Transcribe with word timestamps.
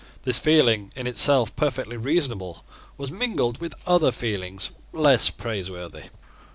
This 0.23 0.39
feeling, 0.39 0.91
in 0.95 1.05
itself 1.05 1.55
perfectly 1.55 1.95
reasonable, 1.95 2.65
was 2.97 3.11
mingled 3.11 3.61
with 3.61 3.75
other 3.85 4.11
feelings 4.11 4.71
less 4.91 5.29
praiseworthy. 5.29 6.05